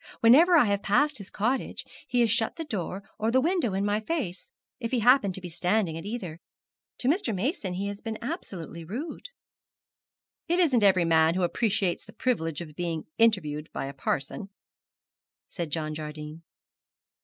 [0.21, 3.85] Whenever I have passed his cottage he has shut the door or the window in
[3.85, 6.39] my face, if he happened to be standing at either.
[7.01, 7.35] To Mr.
[7.35, 9.29] Mason he has been absolutely rude.'
[10.47, 14.49] 'It isn't every man who appreciates the privilege of being interviewed by a parson,'
[15.49, 16.41] said John Jardine.